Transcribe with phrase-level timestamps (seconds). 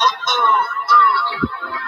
[0.00, 1.03] Uh-oh.